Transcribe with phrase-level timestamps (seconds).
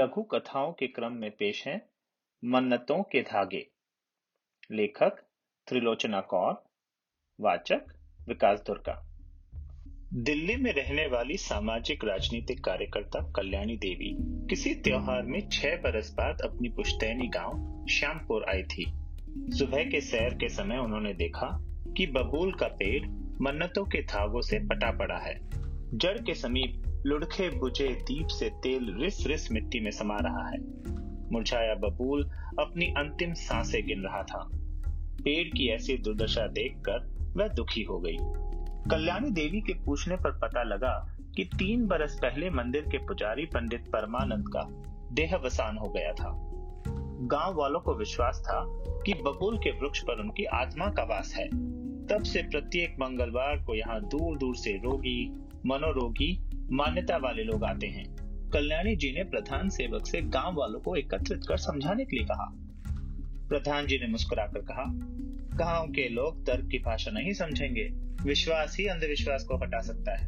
[0.00, 1.82] लघु कथाओं के क्रम में पेश हैं
[2.44, 3.66] मन्नतों के धागे।
[4.72, 5.22] लेखक
[5.68, 6.64] त्रिलोचना कौर
[7.40, 7.86] वाचक,
[8.28, 9.06] विकास दुर्गा।
[10.14, 14.16] दिल्ली में रहने वाली सामाजिक राजनीतिक कार्यकर्ता कल्याणी देवी।
[14.46, 18.92] किसी त्योहार में छह बरस बाद अपनी पुश्तैनी गाँव श्यामपुर आई थी।
[19.58, 21.64] सुबह के सैर के समय उन्होंने देखा
[21.96, 23.06] कि बबूल का पेड़
[23.42, 25.40] मन्नतों के धागों से पटा पड़ा है।
[25.98, 30.58] जड़ के समीप लुढ़के बुझे दीप से तेल रिस रिस मिट्टी में समा रहा है।
[31.32, 32.24] मुरझाया बबूल
[32.60, 34.50] अपनी अंतिम साँसें गिन रहा था।
[35.24, 38.16] पेड़ की ऐसी दुर्दशा देखकर वह दुखी हो गई।
[38.90, 43.80] कल्याणी देवी के पूछने पर पता लगा कि तीन बरस पहले मंदिर के पुजारी पंडित
[43.80, 44.68] परमानंद का
[45.12, 46.46] देहवसान हो गया था।
[47.22, 48.64] गाँव वालों को विश्वास था
[49.06, 51.48] कि बबूल के वृक्ष पर उनकी आत्मा का वास है।
[52.06, 55.32] तब से प्रत्येक मंगलवार को यहाँ दूर दूर से रोगी,
[55.66, 58.16] मनोरोगी मान्यता वाले लोग आते हैं।
[58.50, 62.52] कल्याणी जी ने प्रधान सेवक से गाँव वालों को एकत्रित कर समझाने के लिए कहा।
[63.48, 64.84] प्रधान जी ने मुस्कुराकर कहा,
[65.56, 67.90] गाँव के लोग तर्क की भाषा नहीं समझेंगे।
[68.22, 70.26] विश्वास ही अंधविश्वास को हटा सकता है।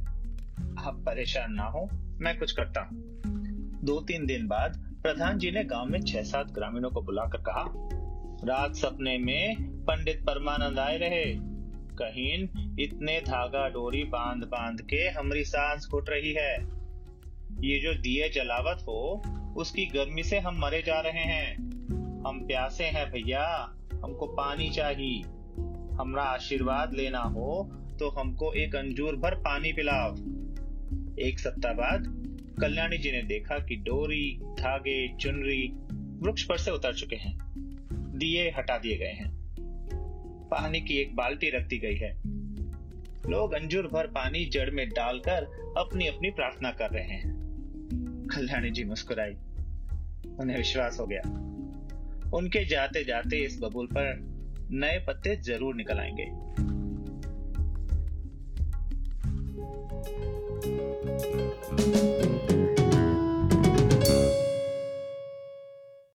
[0.79, 1.89] आप परेशान ना हो,
[2.21, 2.99] मैं कुछ करता हूँ।
[3.85, 7.65] दो तीन दिन बाद प्रधान जी ने गाँव में छह सात ग्रामीणों को बुलाकर कहा,
[8.45, 11.52] रात सपने में पंडित परमानंद आए रहे।
[11.99, 12.49] कहीं
[12.81, 16.59] इतने धागा डोरी बाँध बाँध के हमारी सांस घुट रही है।
[17.61, 19.23] ये जो दिए जलावत हो,
[19.57, 21.57] उसकी गर्मी से हम मरे जा रहे हैं।
[22.27, 25.23] हम प्यासे हैं भैया, हमको पानी चाहिए।
[25.93, 30.13] हमारा आशीर्वाद लेना हो तो हमको एक अंजूर भर पानी पिलाओ।
[31.19, 32.23] एक सप्ताह बाद
[32.61, 35.73] कल्याणी जी ने देखा कि डोरी, धागे, चुनरी
[36.23, 37.39] वृक्ष पर से उतर चुके हैं।
[38.19, 39.42] दिए हटा दिए गए हैं।
[40.53, 42.11] पानी की एक बाल्टी रख दी गई है।
[43.31, 45.45] लोग अंजूर भर पानी जड़ में डालकर
[45.79, 47.33] अपनी अपनी प्रार्थना कर रहे हैं।
[48.35, 49.31] कल्याणी जी मुस्कुराई।
[50.41, 51.21] उन्हें विश्वास हो गया।
[52.37, 54.19] उनके जाते जाते इस बबूल पर
[54.71, 56.25] नए पत्ते ज़रूर निकल आएँगे।